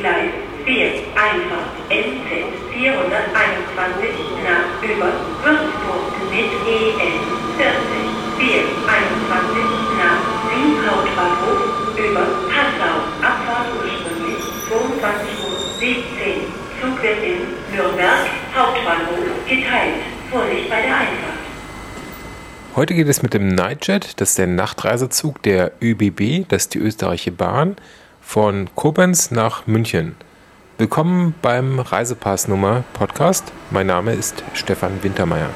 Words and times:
Gleis 0.00 0.32
4, 0.64 0.92
Einfahrt 1.12 1.76
NZ 1.90 2.48
421 2.72 4.08
nach 4.48 4.80
über 4.80 5.12
Würzburg 5.44 6.08
mit 6.32 6.48
EN 6.64 7.20
40 7.60 8.00
421 8.40 9.60
nach 10.00 10.24
Wien 10.48 10.80
Hauptbahnhof 10.88 11.98
über 11.98 12.24
Passau. 12.48 12.96
Abfahrt 13.20 13.68
ursprünglich 13.76 14.40
22 14.70 15.44
Uhr 15.44 15.60
17. 15.78 16.00
Zug 16.80 17.02
wird 17.02 17.22
in 17.22 17.76
Nürnberg 17.76 18.24
Hauptbahnhof 18.56 19.28
geteilt. 19.46 20.00
Vorsicht 20.30 20.70
bei 20.70 20.80
der 20.80 20.96
Einfahrt. 20.96 21.40
Heute 22.74 22.94
geht 22.94 23.08
es 23.08 23.22
mit 23.22 23.34
dem 23.34 23.48
Nightjet, 23.48 24.18
das 24.18 24.30
ist 24.30 24.38
der 24.38 24.46
Nachtreisezug 24.46 25.42
der 25.42 25.72
ÖBB, 25.82 26.48
das 26.48 26.62
ist 26.62 26.74
die 26.74 26.78
österreichische 26.78 27.32
Bahn, 27.32 27.76
von 28.20 28.68
Koblenz 28.74 29.30
nach 29.30 29.66
München. 29.66 30.14
Willkommen 30.78 31.34
beim 31.42 31.78
Reisepassnummer 31.78 32.84
Podcast. 32.92 33.52
Mein 33.70 33.86
Name 33.86 34.12
ist 34.12 34.42
Stefan 34.54 35.02
Wintermeyer. 35.02 35.50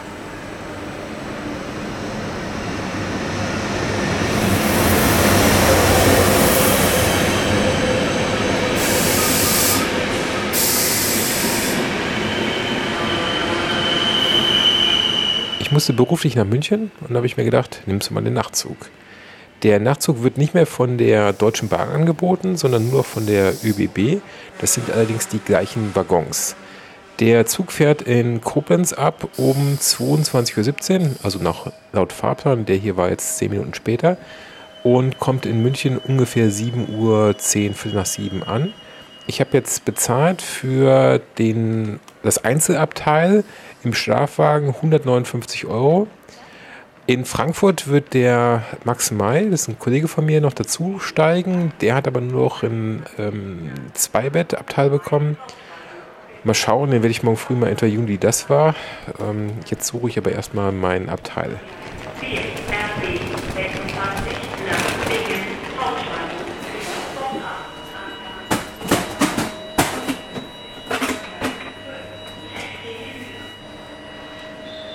Ich 15.60 15.72
musste 15.72 15.92
beruflich 15.92 16.36
nach 16.36 16.44
München 16.44 16.91
und 17.00 17.10
da 17.10 17.16
habe 17.16 17.27
ich 17.27 17.36
mir 17.36 17.44
gedacht, 17.44 17.83
nimmst 17.86 18.10
du 18.10 18.14
mal 18.14 18.22
den 18.22 18.34
Nachtzug. 18.34 18.77
Der 19.64 19.80
Nachtzug 19.80 20.23
wird 20.23 20.36
nicht 20.36 20.52
mehr 20.52 20.66
von 20.66 20.98
der 20.98 21.32
Deutschen 21.32 21.68
Bahn 21.68 21.88
angeboten, 21.88 22.59
sondern 22.59 22.91
nur 22.91 23.02
von 23.02 23.27
der 23.27 23.55
ÖBB. 23.64 24.20
Das 24.60 24.74
sind 24.74 24.91
allerdings 24.91 25.27
die 25.27 25.38
gleichen 25.38 25.94
Waggons. 25.94 26.55
Der 27.19 27.47
Zug 27.47 27.72
fährt 27.72 28.03
in 28.03 28.42
Koblenz 28.42 28.92
ab 28.92 29.27
um 29.38 29.78
22.17 29.80 31.00
Uhr, 31.00 31.11
also 31.22 31.38
nach, 31.38 31.72
laut 31.92 32.12
Fahrplan, 32.12 32.66
der 32.66 32.77
hier 32.77 32.98
war 32.98 33.08
jetzt 33.08 33.38
10 33.38 33.53
Minuten 33.53 33.72
später, 33.72 34.19
und 34.83 35.19
kommt 35.19 35.47
in 35.47 35.62
München 35.62 35.97
ungefähr 35.97 36.50
7.10 36.50 36.98
Uhr, 36.98 37.34
Viertel 37.38 37.94
nach 37.94 38.06
7 38.06 38.42
an. 38.42 38.75
Ich 39.27 39.41
habe 39.41 39.50
jetzt 39.55 39.86
bezahlt 39.86 40.42
für 40.42 41.22
den, 41.38 42.00
das 42.22 42.44
Einzelabteil 42.44 43.44
im 43.83 43.94
Schlafwagen 43.94 44.75
159 44.75 45.64
Euro. 45.64 46.06
In 47.06 47.27
Frankfurt 47.27 47.88
wird 47.88 48.14
der 48.14 48.62
Max 48.84 49.10
May, 49.10 49.50
das 49.50 49.62
ist 49.62 49.69
ein 49.69 49.78
Kollege 49.78 50.08
von 50.08 50.24
mir, 50.24 50.41
noch 50.41 50.55
dazu 50.55 50.98
steigen. 50.98 51.70
Der 51.83 51.97
hat 51.97 52.08
aber 52.08 52.22
nur 52.22 52.44
noch 52.44 52.62
ein 52.62 53.05
ähm, 53.19 53.72
Zweibettabteil 53.92 54.88
bekommen. 54.88 55.36
Mal 56.44 56.55
schauen, 56.55 56.91
den 56.91 57.02
werde 57.02 57.10
ich 57.10 57.22
morgen 57.22 57.36
früh 57.36 57.56
mal 57.56 57.69
interviewen, 57.69 58.08
wie 58.08 58.16
das 58.16 58.48
war. 58.48 58.75
Ähm, 59.20 59.50
jetzt 59.66 59.86
suche 59.86 60.08
ich 60.08 60.16
aber 60.16 60.32
erstmal 60.32 60.72
mein 60.72 61.10
Abteil. 61.10 61.60
4 62.20 62.38
RB 62.38 63.20
26 63.55 63.92
nach 64.70 64.88
Bingen 65.06 65.44
Hauptbahnhof 65.78 66.56
über 66.72 66.97
Vorabend. 67.20 67.75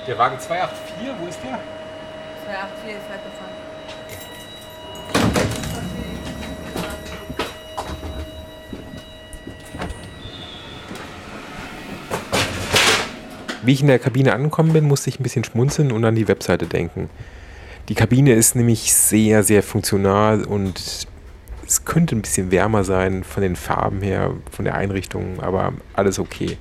Der 0.08 0.18
Wagen 0.18 0.40
284, 0.40 1.22
wo 1.22 1.28
ist 1.28 1.40
der? 1.44 1.79
284 2.50 2.90
ist 2.90 3.10
weggefahren. 3.10 3.54
Wie 13.62 13.74
ich 13.74 13.82
in 13.82 13.88
der 13.88 14.00
Kabine 14.00 14.34
angekommen 14.34 14.74
bin, 14.74 14.86
musste 14.86 15.10
ich 15.10 15.20
ein 15.20 15.24
bisschen 15.24 15.44
schmunzeln 15.44 15.92
und 15.92 16.04
an 16.04 16.16
die 16.16 16.28
Webseite 16.28 16.66
denken. 16.66 17.10
Die 17.88 17.94
Kabine 17.94 18.34
ist 18.34 18.56
nämlich 18.56 18.94
sehr, 18.94 19.44
sehr 19.44 19.62
funktional 19.62 20.44
und 20.44 21.08
es 21.68 21.86
könnte 21.86 22.16
ein 22.16 22.24
bisschen 22.24 22.50
wärmer 22.50 22.84
sein 22.84 23.24
von 23.24 23.44
den 23.44 23.56
Farben 23.56 24.02
her, 24.02 24.34
von 24.52 24.66
der 24.66 24.74
Einrichtung, 24.74 25.40
aber 25.40 25.74
alles 25.94 26.18
okay. 26.18 26.58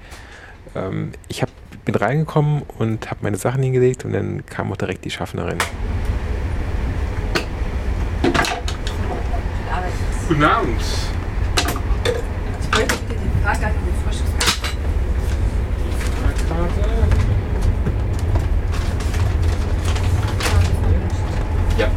Ähm, 0.75 1.13
ich 1.29 1.41
hab, 1.41 1.49
bin 1.89 1.95
reingekommen 1.95 2.65
und 2.77 3.11
habe 3.11 3.21
meine 3.23 3.39
Sachen 3.39 3.63
hingelegt 3.63 4.05
und 4.05 4.13
dann 4.13 4.45
kam 4.45 4.71
auch 4.71 4.77
direkt 4.77 5.07
die 5.07 5.11
Schaffnerin. 5.11 5.57
Guten 10.29 10.45
Abend. 10.45 10.79
Ich 12.61 12.77
wollte 12.77 12.95
dir 12.95 13.15
die 13.15 13.43
Frage 13.43 13.67
an 13.67 13.73
die 13.73 14.05
Frisches 14.05 14.29
Ja, 21.79 21.89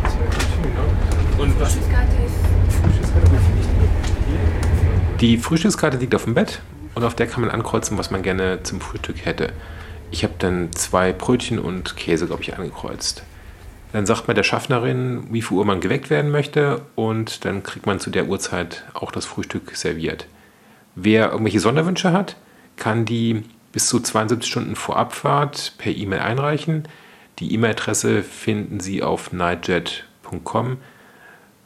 Und 1.37 1.59
was? 1.59 1.73
Frühstückskarte 1.73 2.15
ist. 2.25 2.35
Die 5.19 5.37
Frühstückskarte 5.37 5.97
liegt 5.97 6.15
auf 6.15 6.23
dem 6.23 6.33
Bett 6.33 6.61
und 6.95 7.03
auf 7.03 7.13
der 7.13 7.27
kann 7.27 7.41
man 7.41 7.49
ankreuzen, 7.49 7.97
was 7.97 8.09
man 8.09 8.23
gerne 8.23 8.63
zum 8.63 8.79
Frühstück 8.79 9.25
hätte. 9.25 9.51
Ich 10.11 10.23
habe 10.23 10.33
dann 10.37 10.71
zwei 10.73 11.13
Brötchen 11.13 11.57
und 11.59 11.95
Käse, 11.95 12.27
glaube 12.27 12.41
ich, 12.43 12.55
angekreuzt. 12.55 13.23
Dann 13.93 14.05
sagt 14.05 14.27
man 14.27 14.35
der 14.35 14.43
Schaffnerin, 14.43 15.27
wie 15.31 15.41
viel 15.41 15.57
Uhr 15.57 15.65
man 15.65 15.81
geweckt 15.81 16.09
werden 16.09 16.31
möchte 16.31 16.81
und 16.95 17.43
dann 17.45 17.63
kriegt 17.63 17.85
man 17.85 17.99
zu 17.99 18.09
der 18.09 18.27
Uhrzeit 18.27 18.85
auch 18.93 19.11
das 19.11 19.25
Frühstück 19.25 19.75
serviert. 19.75 20.27
Wer 20.95 21.31
irgendwelche 21.31 21.59
Sonderwünsche 21.59 22.11
hat, 22.13 22.35
kann 22.77 23.05
die 23.05 23.43
bis 23.71 23.87
zu 23.87 23.99
72 23.99 24.49
Stunden 24.49 24.75
vor 24.75 24.97
Abfahrt 24.97 25.73
per 25.77 25.93
E-Mail 25.93 26.19
einreichen. 26.19 26.87
Die 27.39 27.53
E-Mail-Adresse 27.53 28.23
finden 28.23 28.79
Sie 28.79 29.01
auf 29.03 29.31
nightjet.com. 29.33 30.77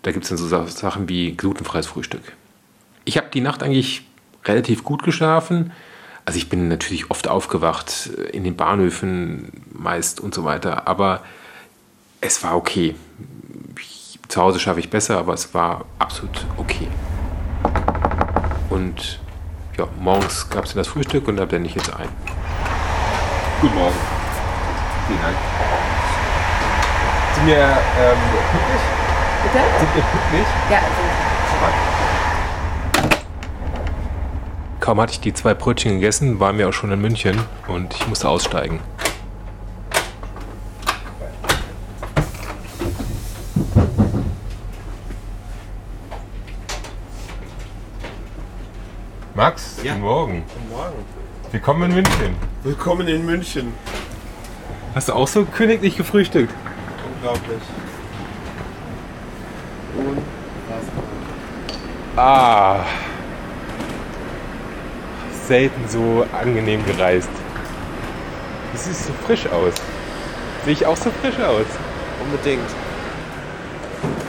Da 0.03 0.11
gibt 0.11 0.23
es 0.23 0.29
dann 0.29 0.37
so 0.37 0.47
Sa- 0.47 0.67
Sachen 0.67 1.09
wie 1.09 1.31
glutenfreies 1.35 1.87
Frühstück. 1.87 2.33
Ich 3.05 3.17
habe 3.17 3.27
die 3.33 3.41
Nacht 3.41 3.63
eigentlich 3.63 4.03
relativ 4.45 4.83
gut 4.83 5.03
geschlafen. 5.03 5.71
Also 6.25 6.39
ich 6.39 6.49
bin 6.49 6.67
natürlich 6.67 7.11
oft 7.11 7.27
aufgewacht, 7.27 8.09
äh, 8.17 8.35
in 8.35 8.43
den 8.43 8.55
Bahnhöfen 8.55 9.51
meist 9.71 10.19
und 10.19 10.33
so 10.33 10.43
weiter, 10.43 10.87
aber 10.87 11.21
es 12.19 12.43
war 12.43 12.55
okay. 12.55 12.95
Ich, 13.79 14.19
zu 14.27 14.41
Hause 14.41 14.59
schaffe 14.59 14.79
ich 14.79 14.89
besser, 14.89 15.19
aber 15.19 15.35
es 15.35 15.53
war 15.53 15.85
absolut 15.99 16.45
okay. 16.57 16.87
Und 18.71 19.19
ja, 19.77 19.87
morgens 19.99 20.49
gab 20.49 20.65
es 20.65 20.71
dann 20.71 20.79
das 20.79 20.87
Frühstück 20.87 21.27
und 21.27 21.37
da 21.37 21.45
blende 21.45 21.69
ich 21.69 21.75
jetzt 21.75 21.93
ein. 21.93 22.09
Guten 23.61 23.75
Morgen. 23.75 23.95
Vielen 25.07 25.21
Dank. 25.21 25.35
Sind 27.35 27.45
wir 27.45 27.57
ähm, 27.57 28.17
pünktlich? 28.51 28.81
Bitte? 29.43 29.63
Sind 29.79 29.95
wir 29.95 30.03
pünktlich? 30.03 30.47
Ja, 30.71 30.77
also. 30.79 31.94
Kaum 34.85 35.01
hatte 35.01 35.13
ich 35.13 35.19
die 35.19 35.33
zwei 35.33 35.55
Brötchen 35.55 35.93
gegessen, 35.93 36.39
waren 36.39 36.59
wir 36.59 36.69
auch 36.69 36.71
schon 36.71 36.91
in 36.91 37.01
München 37.01 37.39
und 37.67 37.95
ich 37.95 38.07
musste 38.07 38.29
aussteigen. 38.29 38.81
Max, 49.33 49.77
Ja. 49.81 49.93
guten 49.93 50.05
Morgen. 50.05 50.43
Guten 50.53 50.69
Morgen. 50.69 51.05
Willkommen 51.51 51.89
in 51.89 51.95
München. 51.95 52.35
Willkommen 52.61 53.07
in 53.07 53.25
München. 53.25 53.73
Hast 54.93 55.09
du 55.09 55.13
auch 55.13 55.27
so 55.27 55.45
königlich 55.45 55.97
gefrühstückt? 55.97 56.53
Unglaublich. 57.15 57.61
Unfassbar. 59.97 61.03
Ah. 62.17 62.85
Selten 65.47 65.87
so 65.87 66.25
angenehm 66.39 66.83
gereist. 66.85 67.29
Du 68.71 68.77
siehst 68.77 69.05
so 69.05 69.13
frisch 69.25 69.47
aus. 69.47 69.73
Sehe 70.63 70.73
ich 70.73 70.85
auch 70.85 70.97
so 70.97 71.11
frisch 71.21 71.39
aus? 71.39 71.65
Unbedingt. 72.23 72.69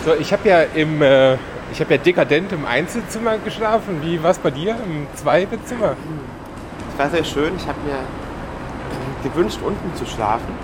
So, 0.04 0.14
ich 0.14 0.32
habe 0.32 0.48
ja 0.48 0.62
im, 0.62 1.00
äh, 1.00 1.34
ich 1.72 1.80
habe 1.80 1.94
ja 1.94 1.98
dekadent 1.98 2.52
im 2.52 2.66
Einzelzimmer 2.66 3.38
geschlafen. 3.38 4.02
Wie 4.02 4.22
war 4.22 4.30
es 4.30 4.38
bei 4.38 4.50
dir? 4.50 4.76
Im 4.84 5.06
Zweibettzimmer? 5.14 5.96
Es 6.92 6.98
war 6.98 7.10
sehr 7.10 7.24
schön. 7.24 7.56
Ich 7.56 7.66
habe 7.66 7.78
mir 7.80 7.98
gewünscht, 9.28 9.58
unten 9.64 9.94
zu 9.96 10.06
schlafen. 10.06 10.54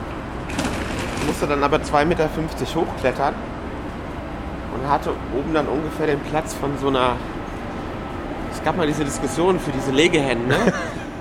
Musste 1.26 1.46
dann 1.46 1.62
aber 1.64 1.78
2,50 1.78 2.04
Meter 2.04 2.28
hochklettern 2.28 3.34
und 4.74 4.90
hatte 4.90 5.10
oben 5.36 5.54
dann 5.54 5.66
ungefähr 5.66 6.06
den 6.06 6.20
Platz 6.20 6.54
von 6.54 6.76
so 6.78 6.88
einer. 6.88 7.16
Es 8.52 8.62
gab 8.64 8.76
mal 8.76 8.86
diese 8.86 9.04
Diskussion 9.04 9.58
für 9.58 9.70
diese 9.72 9.90
Legehennen, 9.90 10.46
ne? 10.48 10.56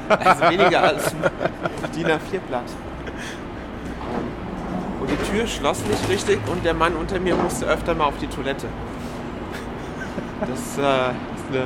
Also 0.10 0.50
weniger 0.50 0.84
als 0.84 1.08
ein 1.14 1.92
DIN 1.96 2.06
A4-Blatt. 2.08 2.66
Und 5.00 5.10
die 5.10 5.32
Tür 5.38 5.48
schloss 5.48 5.84
nicht 5.86 6.10
richtig 6.10 6.40
und 6.52 6.64
der 6.66 6.74
Mann 6.74 6.94
unter 6.96 7.20
mir 7.20 7.36
musste 7.36 7.66
öfter 7.66 7.96
mal 7.96 8.06
auf 8.06 8.18
die 8.22 8.28
Toilette. 8.28 8.68
Das 10.42 10.50
äh, 10.78 11.12
ist 11.12 11.46
eine 11.52 11.66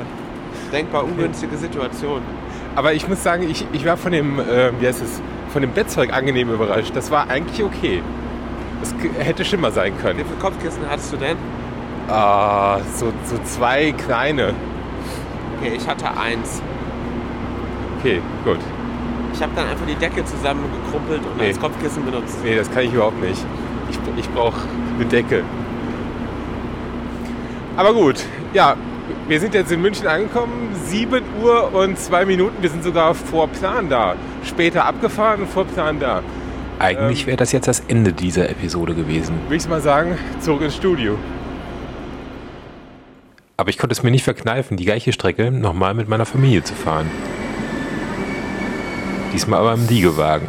denkbar 0.71 1.03
ungünstige 1.03 1.57
Situation. 1.57 2.21
Aber 2.75 2.93
ich 2.93 3.07
muss 3.07 3.23
sagen, 3.23 3.49
ich, 3.49 3.65
ich 3.73 3.85
war 3.85 3.97
von 3.97 4.11
dem, 4.11 4.39
äh, 4.39 4.71
wie 4.79 4.87
heißt 4.87 5.01
es, 5.01 5.21
von 5.51 5.61
dem 5.61 5.71
Bettzeug 5.71 6.13
angenehm 6.13 6.51
überrascht. 6.51 6.91
Das 6.93 7.09
war 7.09 7.29
eigentlich 7.29 7.63
okay. 7.63 8.03
Das 8.81 8.93
k- 8.97 9.09
hätte 9.23 9.43
schlimmer 9.45 9.71
sein 9.71 9.93
Wie 9.97 10.01
können. 10.01 10.19
viele 10.19 10.39
Kopfkissen 10.39 10.81
hattest 10.89 11.13
du 11.13 11.17
denn? 11.17 11.37
Ah, 12.09 12.79
so, 12.95 13.11
so 13.23 13.37
zwei 13.45 13.91
kleine. 13.93 14.53
Okay, 15.65 15.75
ich 15.77 15.87
hatte 15.87 16.05
eins. 16.17 16.61
Okay, 17.99 18.21
gut. 18.43 18.59
Ich 19.33 19.41
habe 19.41 19.51
dann 19.55 19.67
einfach 19.67 19.85
die 19.85 19.95
Decke 19.95 20.23
zusammengekrumpelt 20.23 21.21
und 21.25 21.37
Nee. 21.37 21.47
als 21.47 21.59
Kopfkissen 21.59 22.05
benutzt. 22.05 22.37
Nee, 22.43 22.55
das 22.55 22.71
kann 22.71 22.83
ich 22.83 22.93
überhaupt 22.93 23.19
nicht. 23.21 23.43
Ich, 23.89 23.99
ich 24.17 24.29
brauche 24.29 24.61
eine 24.97 25.05
Decke. 25.05 25.43
Aber 27.77 27.93
gut, 27.93 28.23
ja, 28.53 28.75
wir 29.27 29.39
sind 29.39 29.53
jetzt 29.53 29.71
in 29.71 29.81
München 29.81 30.07
angekommen. 30.07 30.69
7 30.85 31.21
Uhr 31.43 31.73
und 31.73 31.99
2 31.99 32.25
Minuten. 32.25 32.55
Wir 32.61 32.69
sind 32.69 32.83
sogar 32.83 33.13
vor 33.13 33.47
Plan 33.49 33.89
da. 33.89 34.15
Später 34.43 34.85
abgefahren 34.85 35.47
vor 35.47 35.65
Plan 35.65 35.99
da. 35.99 36.21
Eigentlich 36.79 37.21
Ähm, 37.21 37.27
wäre 37.27 37.37
das 37.37 37.51
jetzt 37.51 37.67
das 37.67 37.81
Ende 37.87 38.13
dieser 38.13 38.49
Episode 38.49 38.93
gewesen. 38.95 39.35
Würde 39.47 39.55
ich 39.55 39.67
mal 39.67 39.81
sagen, 39.81 40.17
zurück 40.39 40.61
ins 40.61 40.75
Studio. 40.75 41.15
Aber 43.57 43.69
ich 43.69 43.77
konnte 43.77 43.93
es 43.93 44.03
mir 44.03 44.11
nicht 44.11 44.23
verkneifen, 44.23 44.75
die 44.75 44.85
gleiche 44.85 45.13
Strecke 45.13 45.49
nochmal 45.49 45.93
mit 45.93 46.09
meiner 46.09 46.25
Familie 46.25 46.63
zu 46.63 46.73
fahren. 46.73 47.09
Diesmal 49.31 49.59
aber 49.61 49.73
im 49.73 49.87
Liegewagen. 49.87 50.47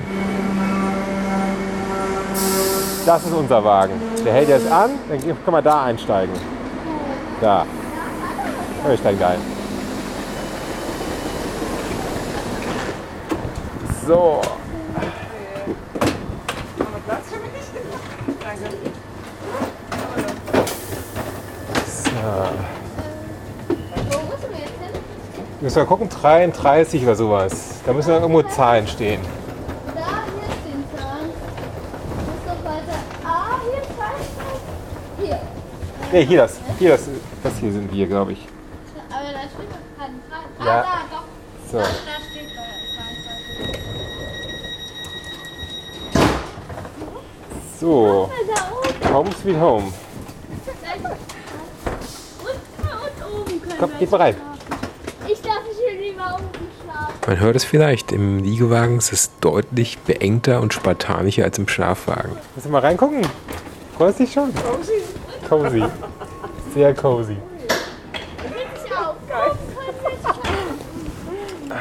Das 3.05 3.25
ist 3.25 3.33
unser 3.33 3.63
Wagen. 3.63 3.93
Der 4.25 4.33
hält 4.33 4.49
jetzt 4.49 4.71
an, 4.71 4.91
dann 5.09 5.21
kann 5.45 5.53
man 5.53 5.63
da 5.63 5.85
einsteigen. 5.85 6.35
Da. 7.41 7.65
Ja, 8.85 8.93
Ich 8.93 9.01
steigen 9.01 9.19
da 9.21 9.29
ein. 9.29 9.41
So. 14.07 14.41
Wo 24.11 24.19
müssen 24.31 24.51
wir 24.51 24.59
jetzt 24.59 24.81
hin? 24.81 25.01
Müssen 25.67 25.79
wir 25.79 25.85
gucken, 25.87 26.09
33 26.09 27.03
oder 27.03 27.17
sowas. 27.17 27.81
Da 27.85 27.93
müssen 27.93 28.11
irgendwo 28.11 28.41
Zahlen 28.45 28.87
stehen. 28.87 29.21
Da, 29.97 30.01
hier 30.01 30.45
stehen 30.63 30.85
Zahlen. 30.97 31.31
Muss 32.25 32.45
doch 32.47 32.63
weiter. 32.65 32.99
Ah, 33.25 33.59
hier 33.65 33.83
zwei. 33.83 34.15
Hier. 35.27 35.41
Ne, 36.13 36.21
hier 36.25 36.39
das. 36.43 36.61
Hier 36.79 36.91
das. 36.91 37.09
Das 37.43 37.59
hier 37.59 37.73
sind 37.73 37.93
wir, 37.93 38.07
glaube 38.07 38.35
ich. 38.35 38.47
Aber 39.11 39.25
da 39.33 39.41
steht 39.41 39.69
doch 39.69 39.83
keine 39.99 40.15
Zahlen. 40.31 40.51
Ah, 40.61 40.65
Ja. 40.65 40.83
da, 40.83 41.03
doch. 41.11 41.25
So. 41.73 41.79
Da, 41.79 41.83
da 41.83 41.91
steht 42.31 42.51
da 42.55 42.63
22. 47.81 47.81
So. 47.81 48.31
Home 49.13 49.31
sweet 49.43 49.61
home. 49.61 49.87
Und, 52.39 52.55
und 52.55 53.41
oben 53.41 53.61
können 53.63 53.79
Komm, 53.81 53.91
wir 53.91 53.99
geht 53.99 54.11
mal 54.13 54.19
rein. 54.19 54.56
Ich 55.29 55.41
darf 55.43 55.61
nicht 55.67 56.01
lieber 56.01 56.35
oben 56.35 56.69
schlafen. 56.83 57.15
Man 57.27 57.41
hört 57.41 57.57
es 57.57 57.65
vielleicht, 57.65 58.13
im 58.13 58.45
Liegewagen 58.45 58.99
ist 58.99 59.13
es 59.13 59.31
deutlich 59.41 59.99
beengter 59.99 60.61
und 60.61 60.73
spartanischer 60.73 61.45
als 61.45 61.59
im 61.59 61.67
Schlafwagen. 61.67 62.33
Willst 62.55 62.67
du 62.67 62.71
mal 62.71 62.81
reingucken? 62.81 63.23
Freust 63.97 64.21
dich 64.21 64.33
schon? 64.33 64.53
Cozy. 64.55 65.03
Cozy. 65.49 65.85
Sehr 66.75 66.95
cozy. 66.95 67.37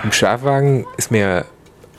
Im 0.03 0.11
Schlafwagen 0.11 0.85
ist 0.97 1.11
mehr 1.11 1.45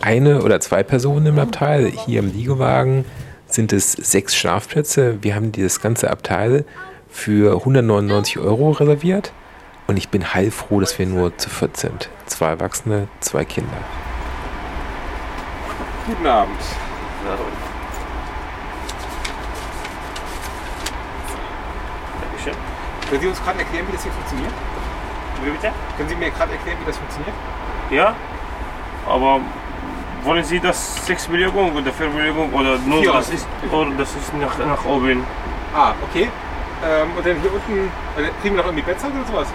eine 0.01 0.43
oder 0.43 0.61
zwei 0.61 0.83
Personen 0.83 1.27
im 1.27 1.39
Abteil. 1.39 1.87
Hier 2.07 2.21
im 2.21 2.33
Liegewagen 2.33 3.05
sind 3.47 3.73
es 3.73 3.93
sechs 3.93 4.35
Schlafplätze. 4.35 5.23
Wir 5.23 5.35
haben 5.35 5.53
dieses 5.53 5.81
ganze 5.81 6.11
Abteil 6.11 6.65
für 7.09 7.59
199 7.59 8.39
Euro 8.39 8.71
reserviert. 8.71 9.33
Und 9.87 9.97
ich 9.97 10.09
bin 10.09 10.35
heilfroh, 10.35 10.81
dass 10.81 10.99
wir 10.99 11.07
nur 11.07 11.37
zu 11.39 11.49
viert 11.49 11.77
sind. 11.77 12.09
Zwei 12.27 12.49
Erwachsene, 12.49 13.09
zwei 13.21 13.45
Kinder. 13.45 13.77
Guten 16.07 16.27
Abend. 16.27 16.61
Dankeschön. 22.21 22.55
Können 23.09 23.21
Sie 23.21 23.29
uns 23.29 23.43
gerade 23.43 23.59
erklären, 23.61 23.87
wie 23.89 23.93
das 23.93 24.03
hier 24.03 24.13
funktioniert? 24.13 24.53
Wie 25.45 25.51
bitte? 25.51 25.73
Können 25.97 26.09
Sie 26.09 26.17
mir 26.17 26.31
gerade 26.31 26.53
erklären, 26.53 26.79
wie 26.81 26.87
das 26.87 26.97
funktioniert? 26.99 27.35
Ja, 27.91 28.15
aber 29.09 29.41
wollen 30.25 30.43
Sie 30.43 30.59
das 30.59 31.07
Sechsbelegung 31.07 31.77
oder 31.77 31.93
Vierbelegung 31.93 32.53
oder 32.53 32.79
nur 32.79 33.03
Vier. 33.03 33.13
das 33.13 33.31
ist 33.31 33.47
oder 33.71 33.91
das 33.97 34.11
ist 34.17 34.35
nach, 34.35 34.59
nach 34.59 34.85
oben? 34.85 35.25
Ah, 35.75 35.93
okay. 36.09 36.29
Ähm, 36.85 37.09
und 37.17 37.25
dann 37.25 37.41
hier 37.41 37.53
unten, 37.53 37.87
äh, 38.17 38.31
kriegen 38.43 38.57
wir 38.57 38.63
noch 38.63 38.67
irgendwie 38.67 38.83
Bettzeug 38.83 39.13
oder 39.15 39.27
sowas? 39.27 39.49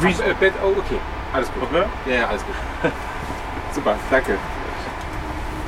Wie? 0.00 0.14
Ach, 0.14 0.26
äh, 0.26 0.34
Bett, 0.34 0.52
oh, 0.62 0.74
okay. 0.78 0.98
Alles 1.32 1.52
gut. 1.52 1.62
Okay. 1.64 1.84
Ja, 2.06 2.14
ja, 2.14 2.28
alles 2.28 2.44
gut. 2.44 2.54
Super, 3.74 3.96
danke. 4.10 4.38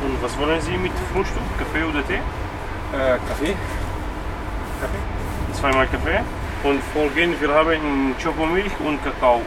Und 0.03 0.23
was 0.23 0.39
wollen 0.39 0.61
Sie 0.61 0.77
mit 0.77 0.93
Frühstück? 1.13 1.43
Kaffee 1.59 1.85
oder 1.85 2.07
Tee? 2.07 2.15
Äh, 2.15 3.19
Kaffee? 3.29 3.57
Kaffee? 4.81 5.03
Zweimal 5.53 5.87
Kaffee. 5.89 6.21
Und 6.63 6.83
vorgehen, 6.93 7.35
wir 7.41 7.53
haben 7.55 8.15
Schokomilch 8.19 8.73
und 8.81 9.03
Kakao. 9.05 9.43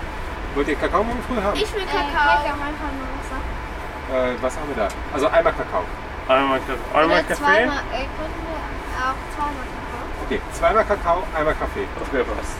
Wollt 0.56 0.68
ihr 0.68 0.76
Kakao 0.76 1.04
morgen 1.04 1.22
früh 1.24 1.42
haben? 1.42 1.56
Ich 1.56 1.74
will 1.74 1.86
Kakao. 1.86 2.44
Ich 2.44 2.52
einfach 2.52 2.92
nur 2.98 3.08
Wasser. 3.18 4.32
Äh, 4.32 4.36
was 4.42 4.56
haben 4.58 4.68
wir 4.68 4.76
da? 4.76 4.88
Also 5.14 5.28
einmal 5.28 5.54
Kakao. 5.54 5.84
Einmal, 6.28 6.60
Kakao. 6.60 7.00
Einmal 7.00 7.20
Oder 7.20 7.24
Kaffee. 7.24 7.44
Zweimal, 7.44 7.78
äh, 7.94 8.06
wir 8.06 8.62
auch 9.02 9.20
zweimal 9.36 9.66
Kakao. 9.72 10.06
Okay, 10.26 10.42
zweimal 10.52 10.86
Kakao, 10.86 11.24
einmal 11.36 11.56
Kaffee. 11.56 11.88
Okay, 12.02 12.24
passt. 12.24 12.56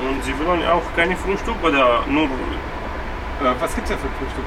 Und 0.00 0.22
Sie 0.24 0.32
wollen 0.46 0.64
auch 0.66 0.82
keine 0.94 1.16
Frühstück 1.16 1.54
oder 1.62 2.04
nur 2.08 2.24
Äh, 2.24 3.52
was 3.60 3.74
gibt's 3.74 3.90
denn 3.90 3.98
für 3.98 4.06
ein 4.06 4.14
Frühstück? 4.18 4.44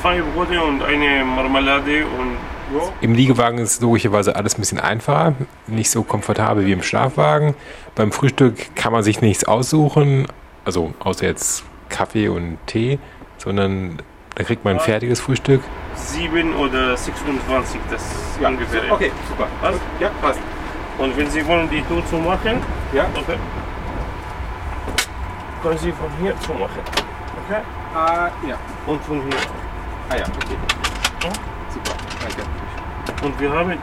zwei 0.00 0.20
Brote 0.20 0.60
und 0.62 0.82
eine 0.82 1.24
Marmelade 1.24 2.04
und 2.06 2.36
Jo. 2.74 2.92
Im 3.00 3.14
Liegewagen 3.14 3.58
ist 3.58 3.80
logischerweise 3.80 4.34
alles 4.34 4.56
ein 4.56 4.60
bisschen 4.60 4.80
einfacher, 4.80 5.34
nicht 5.68 5.88
so 5.88 6.02
komfortabel 6.02 6.66
wie 6.66 6.72
im 6.72 6.82
Schlafwagen. 6.82 7.54
Beim 7.94 8.10
Frühstück 8.10 8.74
kann 8.74 8.92
man 8.92 9.04
sich 9.04 9.20
nichts 9.20 9.44
aussuchen, 9.44 10.26
also 10.64 10.92
außer 10.98 11.26
jetzt 11.26 11.62
Kaffee 11.88 12.26
und 12.28 12.58
Tee, 12.66 12.98
sondern 13.38 13.98
da 14.34 14.42
kriegt 14.42 14.64
man 14.64 14.74
ein 14.74 14.80
fertiges 14.80 15.20
Frühstück. 15.20 15.62
7 15.94 16.56
oder 16.56 16.96
26, 16.96 17.80
das 17.88 18.02
Ja, 18.40 18.48
ungefähr. 18.48 18.82
okay, 18.90 19.12
super. 19.28 19.46
Passt? 19.62 19.80
Ja, 20.00 20.10
passt. 20.20 20.40
Und 20.98 21.16
wenn 21.16 21.30
Sie 21.30 21.46
wollen 21.46 21.70
die 21.70 21.82
Tour 21.82 22.04
zu 22.06 22.16
machen, 22.16 22.60
Ja, 22.92 23.06
okay. 23.14 23.36
Können 25.66 25.78
Sie 25.80 25.90
von 25.90 26.08
hier 26.20 26.32
zu 26.42 26.52
machen. 26.52 26.80
Okay? 27.44 27.60
ah, 27.92 28.30
ja. 28.46 28.56
Und 28.86 29.02
von 29.02 29.20
hier. 29.20 29.36
Ah 30.08 30.16
ja, 30.16 30.24
okay. 30.24 30.56
Ja. 31.24 31.30
Super, 31.74 31.96
danke. 32.20 33.26
Und 33.26 33.40
wir 33.40 33.52
haben 33.52 33.78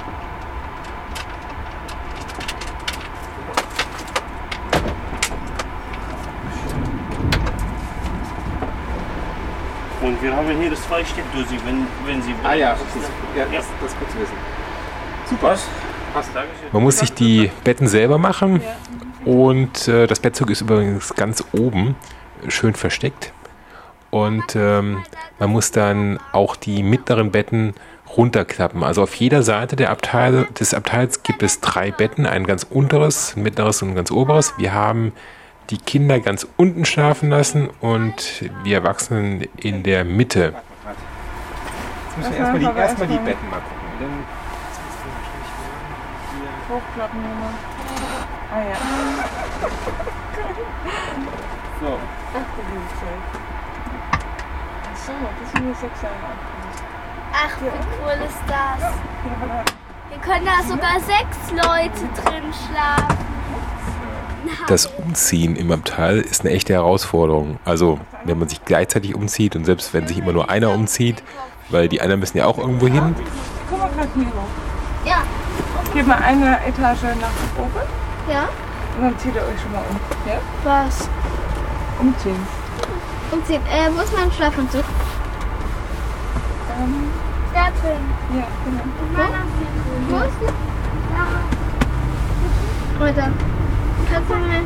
Und 10.01 10.21
wir 10.21 10.35
haben 10.35 10.49
hier 10.59 10.75
zwei 10.75 11.03
Steckdosen, 11.03 11.59
wenn, 11.65 11.87
wenn 12.05 12.21
Sie 12.21 12.29
wollen. 12.29 12.45
Ah 12.45 12.53
ja, 12.53 12.73
okay. 12.73 13.05
Ja, 13.35 13.45
Ja. 13.45 13.57
das, 13.57 13.65
das 13.81 13.91
ist 13.91 13.99
gut 13.99 14.11
zu 14.11 14.19
wissen. 14.19 14.33
Super. 15.29 15.51
Was? 15.51 15.67
Passt. 16.13 16.29
Dankeschön. 16.35 16.67
Man 16.71 16.83
muss 16.83 16.99
sich 16.99 17.13
die 17.13 17.51
Betten 17.63 17.87
selber 17.87 18.17
machen 18.17 18.61
und 19.25 19.88
äh, 19.88 20.08
das 20.08 20.20
Bettzeug 20.20 20.50
ist 20.50 20.62
übrigens 20.62 21.13
ganz 21.15 21.44
oben, 21.53 21.96
schön 22.48 22.74
versteckt. 22.74 23.34
Und 24.10 24.56
ähm, 24.56 25.03
man 25.39 25.50
muss 25.50 25.72
dann 25.72 26.20
auch 26.34 26.56
die 26.56 26.84
mittleren 26.84 27.32
Betten 27.32 27.74
runterklappen. 28.15 28.84
Also 28.84 29.01
auf 29.03 29.15
jeder 29.15 29.42
Seite 29.42 29.75
der 29.75 29.89
Abteil, 29.89 30.46
des 30.60 30.74
Abteils 30.74 31.24
gibt 31.24 31.42
es 31.42 31.62
drei 31.62 31.92
Betten, 31.92 32.25
ein 32.25 32.46
ganz 32.46 32.63
unteres, 32.63 33.36
ein 33.36 33.44
mittleres 33.44 33.82
und 33.82 33.89
ein 33.89 33.96
ganz 33.96 34.12
oberes. 34.12 34.53
Wir 34.58 34.74
haben 34.74 35.13
die 35.70 35.77
Kinder 35.77 36.20
ganz 36.20 36.48
unten 36.58 36.86
schlafen 36.86 37.30
lassen 37.30 37.70
und 37.82 38.50
wir 38.63 38.77
Erwachsenen 38.77 39.48
in 39.58 39.82
der 39.82 40.06
Mitte. 40.06 40.53
Jetzt 42.06 42.18
müssen 42.18 42.34
wir 42.34 42.39
erstmal 42.39 42.60
die, 42.60 42.80
erstmal 42.80 43.08
die 43.08 43.18
Betten 43.18 43.50
mal 43.50 43.62
gucken. 43.62 43.84
Dann 44.00 44.10
Hochklappen 46.70 47.22
nochmal. 47.22 47.73
Ah 48.53 48.62
ja. 48.62 48.75
so. 51.81 52.00
Ach 52.36 52.50
du 52.55 52.62
liebe 52.69 52.88
Zeit. 53.00 53.24
Achso, 54.91 55.13
das 55.41 55.51
sind 55.51 55.65
nur 55.65 55.74
sechs 55.74 56.01
Jahre 56.03 56.15
Ach, 57.33 57.62
wie 57.62 57.65
cool 57.65 58.27
ist 58.27 58.43
das? 58.48 58.93
Hier 60.10 60.19
können 60.19 60.45
da 60.45 60.62
sogar 60.62 61.00
sechs 61.00 61.50
Leute 61.50 62.07
drin 62.22 62.53
schlafen. 62.53 63.17
Das 64.67 64.86
Umziehen 64.86 65.55
im 65.55 65.72
Abteil 65.72 66.19
ist 66.19 66.41
eine 66.41 66.51
echte 66.51 66.74
Herausforderung. 66.74 67.57
Also, 67.65 68.00
wenn 68.24 68.38
man 68.38 68.50
sich 68.50 68.63
gleichzeitig 68.63 69.15
umzieht 69.15 69.55
und 69.55 69.65
selbst 69.65 69.95
wenn 69.95 70.07
sich 70.07 70.19
immer 70.19 70.31
nur 70.31 70.51
einer 70.51 70.69
umzieht, 70.69 71.24
weil 71.69 71.89
die 71.89 72.01
anderen 72.01 72.19
müssen 72.19 72.38
ja 72.38 72.45
auch 72.45 72.60
irgendwo 72.60 72.86
hin. 72.86 73.15
Guck 73.67 73.79
mal 73.79 73.89
gerade 73.89 74.10
hier 74.13 74.25
hoch. 74.25 75.07
Ja. 75.10 75.24
Geht 75.91 76.05
mal 76.05 76.19
eine 76.19 76.60
Etage 76.67 77.01
nach 77.19 77.31
oben 77.57 78.02
Ja? 78.30 78.48
und 78.96 79.03
dann 79.03 79.18
zieht 79.20 79.36
ihr 79.36 79.42
euch 79.42 79.60
schon 79.62 79.72
mal 79.72 79.84
um. 79.89 80.00
Ja? 80.27 80.39
Was? 80.63 81.10
Umziehen. 82.00 82.48
Umziehen. 83.32 83.62
Äh, 83.65 83.89
wo 83.96 84.01
ist 84.01 84.13
mein 84.15 84.32
Schlafanzug? 84.32 84.84
Ähm, 86.77 87.12
Da 87.53 87.63
drin. 87.82 88.03
ja, 88.36 88.48
genau. 88.65 88.84
Wo 90.10 90.18
ist 90.18 90.38
der? 90.42 90.53
Oder? 93.01 93.32
Kannst 94.12 94.30
du 94.30 94.36
mir... 94.36 94.62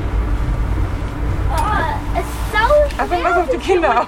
Oh, 1.50 1.90
es 2.14 2.20
ist 2.20 2.36
sau 2.52 2.70
Also 3.02 3.16
pass 3.24 3.38
auf 3.38 3.50
die 3.50 3.58
Kinder 3.58 4.02
auf. 4.02 4.08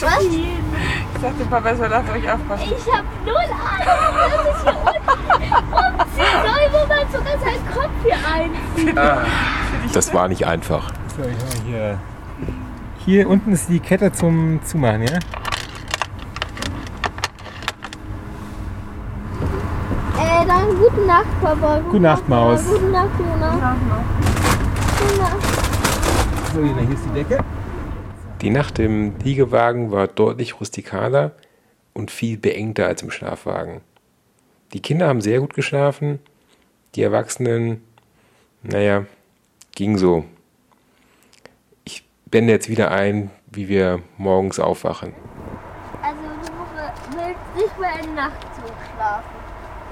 Was? 0.00 0.22
Ich 0.24 1.20
sagte, 1.20 1.44
Papa 1.48 1.74
soll 1.74 1.92
auf 1.92 2.12
euch 2.12 2.30
aufpassen. 2.30 2.72
Ich 2.76 2.92
hab 2.92 3.04
null 3.24 3.48
Ahnung, 3.52 4.14
dass 4.18 4.44
ich 4.56 4.62
hier 4.62 4.76
unten 4.76 6.00
umziehen 6.00 6.36
soll, 6.44 6.64
wo 6.72 6.80
sogar 7.12 7.38
seinen 7.38 7.66
Kopf 7.70 7.90
hier 8.02 8.16
einzieht. 8.16 8.96
Das 9.94 10.14
war 10.14 10.28
nicht 10.28 10.46
einfach. 10.46 10.92
So, 11.16 11.22
ich 11.22 11.36
mal 11.36 11.66
hier. 11.66 11.98
Hier 13.04 13.28
unten 13.28 13.52
ist 13.52 13.68
die 13.68 13.80
Kette 13.80 14.12
zum 14.12 14.60
Zumachen, 14.64 15.02
ja? 15.02 15.18
Äh, 20.18 20.46
dann 20.46 20.78
gute 20.78 21.00
Nacht, 21.06 21.40
Papa. 21.40 21.76
Gute, 21.78 21.90
Gute 21.90 22.00
Nacht, 22.00 22.28
Maus. 22.28 22.62
Papa. 22.62 22.74
Gute 22.74 22.92
Nacht, 22.92 23.10
Jona. 23.18 23.76
Gute 24.98 25.20
Nacht. 25.20 25.36
So, 26.54 26.62
hier 26.62 26.94
ist 26.94 27.04
die 27.04 27.14
Decke. 27.14 27.44
Die 28.40 28.50
Nacht 28.50 28.78
im 28.78 29.18
Liegewagen 29.22 29.90
war 29.90 30.06
deutlich 30.08 30.60
rustikaler 30.60 31.32
und 31.92 32.10
viel 32.10 32.38
beengter 32.38 32.86
als 32.86 33.02
im 33.02 33.10
Schlafwagen. 33.10 33.82
Die 34.72 34.80
Kinder 34.80 35.08
haben 35.08 35.20
sehr 35.20 35.40
gut 35.40 35.54
geschlafen, 35.54 36.18
die 36.94 37.02
Erwachsenen, 37.02 37.82
naja, 38.62 39.04
ging 39.74 39.96
so. 39.98 40.24
Ich 41.84 42.04
blende 42.26 42.52
jetzt 42.52 42.68
wieder 42.68 42.90
ein, 42.90 43.30
wie 43.50 43.68
wir 43.68 44.00
morgens 44.18 44.60
aufwachen. 44.60 45.14
Also, 46.02 46.16
du 46.20 47.16
willst 47.16 47.56
nicht 47.56 47.78
mehr 47.80 48.00
in 48.02 48.14
Nachtzug 48.14 48.72
schlafen. 48.94 49.24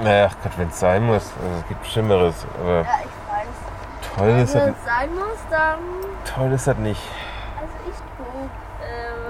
Naja, 0.02 0.30
Gott, 0.42 0.52
wenn 0.58 0.68
es 0.68 0.80
sein 0.80 1.04
muss. 1.06 1.30
Also, 1.42 1.56
es 1.62 1.68
gibt 1.68 1.86
Schlimmeres. 1.86 2.46
Aber 2.58 2.82
Ja, 2.82 3.00
ich 3.00 3.32
weiß. 3.32 4.16
toll 4.16 4.28
ist 4.40 4.54
Wenn 4.54 4.66
das, 4.68 4.76
es 4.78 4.84
sein 4.84 5.14
muss, 5.14 5.38
dann. 5.50 5.78
toll 6.24 6.52
ist 6.52 6.66
das 6.66 6.76
nicht. 6.78 7.02
Also, 7.60 7.72
ich 7.90 7.96
guck. 8.16 8.26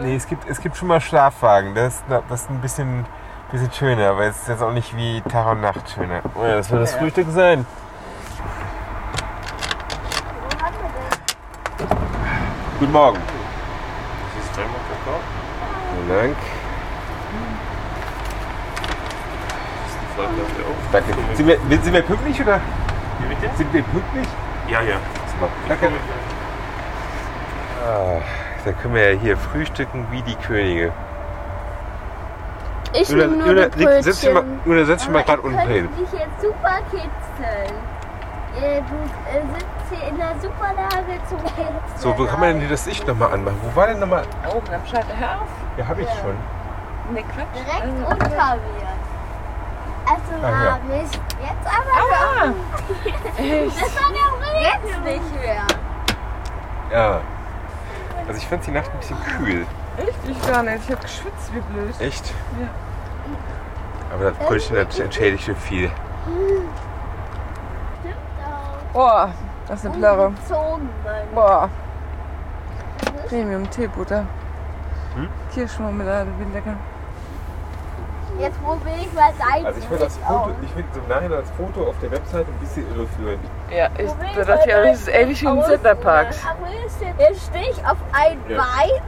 Äh, 0.01 0.03
Nee, 0.03 0.17
es 0.17 0.27
gibt, 0.27 0.49
es 0.49 0.61
gibt 0.61 0.77
schon 0.77 0.89
mal 0.89 1.01
Schlafwagen. 1.01 1.75
Das 1.75 2.03
das 2.09 2.43
ist 2.43 2.51
ein 2.51 2.61
bisschen, 2.61 3.05
bisschen 3.51 3.73
schöner, 3.73 4.11
aber 4.11 4.27
es 4.27 4.37
ist 4.37 4.49
jetzt 4.49 4.63
auch 4.63 4.73
nicht 4.73 4.97
wie 4.97 5.21
Tag 5.23 5.47
und 5.53 5.61
Nacht 5.61 5.91
schöner. 5.91 6.23
Oh 6.35 6.45
ja, 6.45 6.57
das 6.57 6.71
wird 6.71 6.83
das 6.83 6.95
Frühstück 6.95 7.27
sein. 7.31 7.67
Guten 12.79 12.93
Morgen. 12.93 13.19
Das 13.19 14.45
ist 14.45 14.57
dreimal 14.57 14.75
Kakao. 14.89 15.21
Vielen 15.95 16.09
Dank. 16.09 16.37
Danke. 20.93 21.15
Sind 21.35 21.47
wir, 21.47 21.59
sind 21.83 21.93
wir 21.93 22.03
pünktlich 22.03 22.41
oder? 22.41 22.61
Wie 23.19 23.35
bitte? 23.35 23.57
Sind 23.57 23.73
wir 23.73 23.83
pünktlich? 23.83 24.29
Ja, 24.69 24.83
ja. 24.83 24.97
Danke. 25.69 25.89
Ah, 27.87 28.21
dann 28.65 28.79
können 28.79 28.95
wir 28.95 29.15
ja 29.15 29.19
hier 29.19 29.37
frühstücken 29.37 30.07
wie 30.11 30.23
die 30.23 30.37
Könige. 30.37 30.93
Ich 32.93 33.09
Juna, 33.09 33.23
nehme 33.27 33.37
nur 33.37 33.47
Juna, 33.49 33.69
die 33.69 33.85
leg- 33.85 34.03
setz 34.03 34.21
dich 34.21 34.33
mal. 34.33 34.45
Juna, 34.65 34.85
setz 34.85 35.03
dich 35.03 35.11
mal 35.11 35.23
gerade 35.23 35.39
ich 35.39 35.45
unten 35.45 35.59
hin. 35.61 35.89
könnte 35.97 36.03
dich 36.11 36.21
jetzt 36.21 36.41
super 36.43 36.79
kitzeln. 36.91 37.75
Äh, 38.61 38.81
du 38.83 38.95
äh, 39.31 39.43
sitzt 39.55 39.67
hier 39.91 40.09
in 40.09 40.17
der 40.17 40.35
Superlage 40.41 41.21
zum 41.29 41.39
Kitzeln. 41.39 41.69
So, 41.97 42.19
wo 42.19 42.25
kann 42.27 42.41
man 42.41 42.59
denn 42.59 42.69
das 42.69 42.85
Licht 42.87 43.07
nochmal 43.07 43.33
anmachen? 43.33 43.59
Wo 43.63 43.77
war 43.77 43.87
denn 43.87 44.01
nochmal? 44.01 44.25
Oben 44.55 44.75
am 44.75 44.87
Schatten. 44.87 45.17
Hör 45.19 45.43
auf. 45.43 45.49
Ja, 45.77 45.87
hab 45.87 45.99
ich 45.99 46.09
schon. 46.21 46.35
Ne, 47.15 47.23
Quatsch. 47.23 47.47
Direkt 47.55 47.83
Also, 47.83 48.07
unter 48.11 48.57
mir. 48.57 48.91
Also 50.07 50.45
Ah, 50.45 50.51
ja. 50.65 50.73
habe 50.73 50.81
ich 50.97 51.13
jetzt 51.13 51.67
aber 51.67 51.93
Ah, 51.97 52.53
echt? 53.39 53.81
Das 53.81 53.95
war 53.95 54.11
der 54.13 54.63
Jetzt 54.63 55.05
nicht 55.05 55.41
mehr. 55.41 55.63
Ja. 56.93 57.21
Also 58.27 58.39
ich 58.39 58.47
fand 58.49 58.67
die 58.67 58.71
Nacht 58.73 58.91
ein 58.93 58.99
bisschen 58.99 59.17
kühl. 59.39 59.67
Echt? 59.97 60.19
Ich 60.29 60.49
gar 60.49 60.63
nicht. 60.63 60.85
Ich 60.87 60.93
hab 60.93 61.01
geschwitzt 61.01 61.55
wie 61.55 61.61
blöd. 61.61 62.01
Echt? 62.01 62.35
Ja. 62.61 62.69
Aber 64.13 64.31
das 64.31 64.39
Brötchen 64.39 64.79
hat 64.79 64.99
entschädigt 64.99 65.45
schon 65.45 65.57
viel. 65.57 65.91
Stimmt 68.01 68.17
auch. 68.45 68.93
Boah, 68.93 69.31
das 69.69 69.85
ist 69.85 69.93
eine 69.93 69.99
Mann. 69.99 70.37
Boah. 71.35 71.69
Premium 73.29 73.71
Teebutter. 73.71 74.27
Hm? 75.15 75.29
Kirschmarmelade, 75.53 76.31
wie 76.39 76.53
lecker. 76.53 76.75
Jetzt 78.39 78.63
probiere 78.63 78.97
ich 78.97 79.13
mal 79.13 79.33
dein 79.39 79.67
Also 79.67 79.79
ich 79.81 79.87
finde 79.87 80.05
das 80.05 80.17
Foto, 80.17 80.51
ich 80.63 80.71
finde 80.71 80.89
so 80.95 81.01
im 81.01 81.09
Nachhinein 81.09 81.41
das 81.41 81.51
Foto 81.51 81.89
auf 81.89 81.95
der 82.01 82.11
Webseite 82.11 82.47
ein 82.51 82.59
bisschen 82.59 82.87
irreführend. 82.95 83.41
Ja, 83.71 83.89
ich 83.99 84.11
das 84.35 84.65
hier 84.65 84.83
das 84.83 85.01
ist 85.01 85.09
ähnlich 85.09 85.43
wie 85.43 85.47
im 85.47 85.63
Centerpark. 85.63 86.29
Jetzt 87.19 87.47
stehe 87.47 87.71
ich 87.71 87.85
auf 87.85 87.99
ein 88.13 88.39
Ja. 88.49 88.57
Bein. 88.57 89.03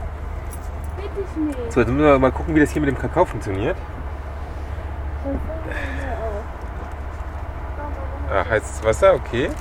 Ich 1.15 1.35
nicht. 1.35 1.71
So, 1.71 1.79
jetzt 1.81 1.89
müssen 1.89 2.05
wir 2.05 2.19
mal 2.19 2.31
gucken, 2.31 2.55
wie 2.55 2.59
das 2.59 2.71
hier 2.71 2.81
mit 2.81 2.89
dem 2.89 2.97
Kakao 2.97 3.25
funktioniert. 3.25 3.77
Ah, 8.31 8.45
heißes 8.49 8.83
Wasser, 8.83 9.13
okay. 9.13 9.43
Jetzt 9.43 9.57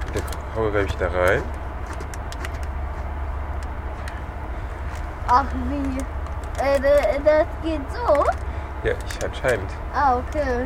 kommt 0.00 0.14
der 0.14 0.22
Kakao, 0.22 0.70
glaube 0.70 0.86
ich, 0.86 0.96
da 0.96 1.08
rein. 1.08 1.42
Ach 5.28 5.46
wie? 5.68 5.98
Äh, 6.62 6.80
das 7.24 7.46
geht 7.62 7.80
so? 7.92 8.24
Ja, 8.84 8.92
ich 8.92 9.24
anscheinend. 9.24 9.70
Ah, 9.92 10.18
okay. 10.18 10.64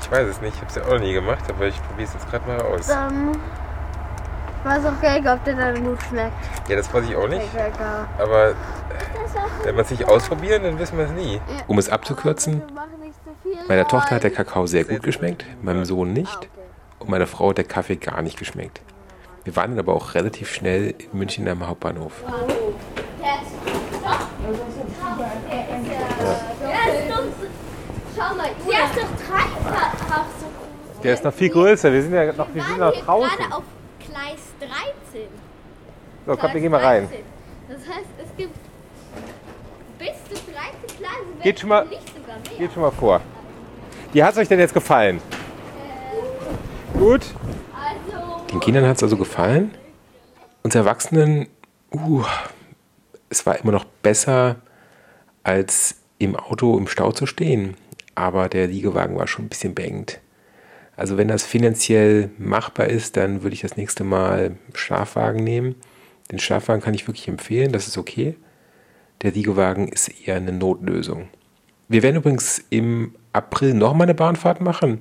Ich 0.00 0.12
weiß 0.12 0.28
es 0.28 0.40
nicht, 0.40 0.54
ich 0.54 0.60
habe 0.60 0.70
es 0.70 0.76
ja 0.76 0.84
auch 0.84 1.00
nie 1.00 1.12
gemacht, 1.12 1.42
aber 1.48 1.66
ich 1.66 1.82
probiere 1.82 2.06
es 2.06 2.14
jetzt 2.14 2.30
gerade 2.30 2.46
mal 2.46 2.60
aus. 2.60 2.86
Dann 2.86 3.36
weiß 4.64 4.84
auch 4.84 5.00
gar 5.00 5.18
nicht, 5.18 5.28
ob 5.28 5.44
der 5.44 5.54
dann 5.54 5.84
gut 5.84 6.02
schmeckt. 6.08 6.32
Ja, 6.68 6.76
das 6.76 6.92
weiß 6.92 7.04
ich 7.08 7.16
auch 7.16 7.28
nicht. 7.28 7.46
Aber 8.18 8.50
auch 8.50 9.64
wenn 9.64 9.76
wir 9.76 9.82
es 9.82 9.90
nicht 9.90 10.08
ausprobieren, 10.08 10.62
dann 10.62 10.78
wissen 10.78 10.98
wir 10.98 11.06
es 11.06 11.12
nie. 11.12 11.40
Um 11.66 11.78
es 11.78 11.88
abzukürzen, 11.88 12.62
meiner 13.68 13.86
Tochter 13.86 14.16
hat 14.16 14.22
der 14.22 14.30
Kakao 14.30 14.66
sehr 14.66 14.84
gut 14.84 15.02
geschmeckt, 15.02 15.44
meinem 15.62 15.84
Sohn 15.84 16.12
nicht 16.12 16.48
und 16.98 17.08
meiner 17.10 17.26
Frau 17.26 17.50
hat 17.50 17.58
der 17.58 17.64
Kaffee 17.64 17.96
gar 17.96 18.22
nicht 18.22 18.38
geschmeckt. 18.38 18.80
Wir 19.44 19.56
waren 19.56 19.70
dann 19.70 19.78
aber 19.78 19.94
auch 19.94 20.14
relativ 20.14 20.52
schnell 20.52 20.94
in 20.98 21.18
München 21.18 21.48
am 21.48 21.66
Hauptbahnhof. 21.66 22.12
Der 31.02 31.14
ist 31.14 31.24
noch 31.24 31.32
viel 31.32 31.48
größer, 31.48 31.92
wir 31.92 32.02
sind 32.02 32.12
ja 32.12 32.32
noch, 32.32 32.48
wir 32.52 32.62
sind 32.62 32.78
noch 32.78 32.92
draußen. 32.92 33.38
gerade 33.38 33.54
auf 33.54 33.62
Gleis 34.00 34.40
13. 35.12 35.28
So, 36.28 36.36
komm, 36.36 36.52
wir 36.52 36.60
gehen 36.60 36.70
mal 36.70 36.84
rein. 36.84 37.08
13. 37.08 37.24
Das 37.70 37.78
heißt, 37.78 38.06
es 38.22 38.36
gibt 38.36 38.54
bis 39.98 40.08
zu 40.24 40.34
13 40.52 40.98
Gleise. 40.98 41.14
wenn 41.32 41.42
Geht 41.42 41.60
schon 41.60 41.68
mal- 41.70 41.86
Nicht 41.86 42.02
sogar 42.06 42.36
mehr. 42.36 42.58
Geht 42.58 42.72
schon 42.74 42.82
mal 42.82 42.90
vor. 42.90 43.22
Wie 44.12 44.22
hat 44.22 44.32
es 44.32 44.38
euch 44.38 44.48
denn 44.48 44.58
jetzt 44.58 44.74
gefallen? 44.74 45.22
Gut? 46.92 47.22
Also, 47.72 48.44
Den 48.52 48.60
Kindern 48.60 48.86
hat 48.86 48.98
es 48.98 49.02
also 49.02 49.16
gefallen. 49.16 49.70
Uns 50.62 50.74
Erwachsenen, 50.74 51.48
uh, 51.94 52.22
es 53.30 53.46
war 53.46 53.58
immer 53.58 53.72
noch 53.72 53.84
besser, 53.84 54.56
als 55.44 55.94
im 56.18 56.36
Auto 56.36 56.76
im 56.76 56.88
Stau 56.88 57.12
zu 57.12 57.24
stehen. 57.24 57.74
Aber 58.14 58.50
der 58.50 58.66
Liegewagen 58.66 59.16
war 59.16 59.28
schon 59.28 59.46
ein 59.46 59.48
bisschen 59.48 59.74
beengt. 59.74 60.20
Also 60.94 61.16
wenn 61.16 61.28
das 61.28 61.44
finanziell 61.46 62.28
machbar 62.36 62.88
ist, 62.88 63.16
dann 63.16 63.42
würde 63.42 63.54
ich 63.54 63.62
das 63.62 63.78
nächste 63.78 64.04
Mal 64.04 64.58
Schlafwagen 64.74 65.42
nehmen. 65.42 65.74
Den 66.30 66.38
Schlafwagen 66.38 66.82
kann 66.82 66.94
ich 66.94 67.06
wirklich 67.06 67.28
empfehlen, 67.28 67.72
das 67.72 67.88
ist 67.88 67.98
okay. 67.98 68.36
Der 69.22 69.32
Liegewagen 69.32 69.88
ist 69.88 70.08
eher 70.08 70.36
eine 70.36 70.52
Notlösung. 70.52 71.28
Wir 71.88 72.02
werden 72.02 72.16
übrigens 72.16 72.62
im 72.70 73.14
April 73.32 73.74
nochmal 73.74 74.06
eine 74.06 74.14
Bahnfahrt 74.14 74.60
machen. 74.60 75.00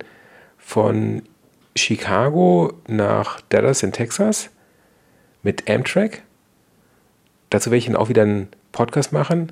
Von 0.57 1.24
Chicago 1.75 2.74
nach 2.88 3.41
Dallas 3.50 3.84
in 3.84 3.91
Texas 3.91 4.50
mit 5.43 5.69
Amtrak. 5.69 6.24
Dazu 7.50 7.69
werde 7.69 7.77
ich 7.77 7.86
dann 7.86 7.96
auch 7.96 8.10
wieder 8.10 8.24
einen 8.24 8.48
Podcast 8.72 9.13
machen. 9.13 9.51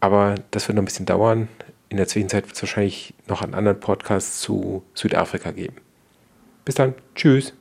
Aber 0.00 0.34
das 0.50 0.66
wird 0.66 0.76
noch 0.76 0.82
ein 0.82 0.86
bisschen 0.86 1.06
dauern. 1.06 1.48
In 1.90 1.98
der 1.98 2.08
Zwischenzeit 2.08 2.46
wird 2.46 2.56
es 2.56 2.62
wahrscheinlich 2.62 3.14
noch 3.28 3.42
einen 3.42 3.54
anderen 3.54 3.80
Podcast 3.80 4.40
zu 4.40 4.82
Südafrika 4.94 5.50
geben. 5.50 5.76
Bis 6.64 6.74
dann. 6.74 6.94
Tschüss. 7.14 7.52